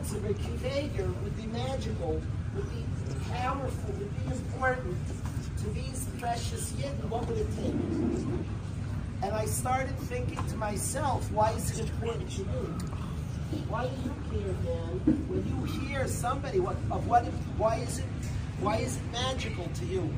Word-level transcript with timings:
words 0.00 0.12
of 0.14 1.22
would 1.22 1.36
be 1.36 1.46
magical, 1.46 2.22
would 2.54 2.70
be 2.70 2.84
powerful, 3.30 3.94
would 3.98 4.26
be 4.26 4.32
important 4.32 4.96
to 5.58 5.68
these 5.70 6.06
precious 6.18 6.72
Yidden, 6.72 7.08
what 7.10 7.26
would 7.26 7.36
it 7.36 7.48
take? 7.56 7.74
And 9.22 9.34
I 9.34 9.44
started 9.44 9.96
thinking 9.98 10.42
to 10.46 10.56
myself, 10.56 11.30
why 11.32 11.52
is 11.52 11.78
it 11.78 11.80
important 11.80 12.30
to 12.30 12.38
you? 12.38 12.46
Why 13.68 13.88
do 13.88 13.96
you 14.02 14.14
care, 14.30 14.54
Dan, 14.64 15.26
when 15.28 15.46
you 15.46 15.86
hear 15.86 16.06
somebody, 16.08 16.60
what, 16.60 16.76
of 16.90 17.06
what, 17.06 17.24
why 17.58 17.76
is 17.76 17.98
it, 17.98 18.06
why 18.60 18.76
is 18.76 18.96
it 18.96 19.02
magical 19.12 19.66
to 19.66 19.84
you? 19.84 20.14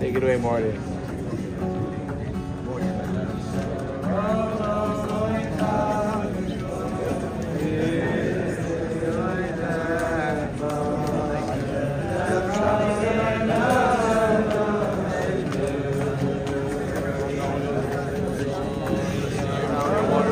Take 0.00 0.14
it 0.14 0.22
away, 0.22 0.36
Marty. 0.36 0.78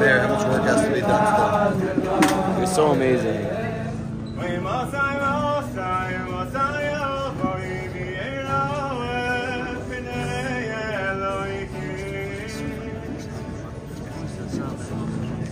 there, 0.01 0.21
how 0.21 0.45
something. 14.55 15.44